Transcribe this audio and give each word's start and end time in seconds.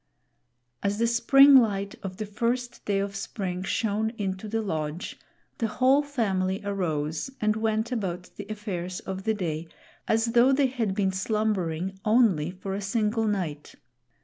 As 0.81 0.97
the 0.97 1.05
spring 1.05 1.57
light 1.57 1.93
of 2.01 2.17
the 2.17 2.25
first 2.25 2.83
day 2.85 2.97
of 2.97 3.15
spring 3.15 3.61
shone 3.61 4.09
into 4.17 4.47
the 4.49 4.63
lodge, 4.63 5.19
the 5.59 5.67
whole 5.67 6.01
family 6.01 6.59
arose 6.65 7.29
and 7.39 7.55
went 7.55 7.91
about 7.91 8.31
the 8.35 8.47
affairs 8.49 8.99
of 9.01 9.25
the 9.25 9.35
day 9.35 9.67
as 10.07 10.25
though 10.33 10.51
they 10.53 10.65
had 10.65 10.95
been 10.95 11.11
slumbering 11.11 11.99
only 12.03 12.49
for 12.49 12.73
a 12.73 12.81
single 12.81 13.27
night. 13.27 13.75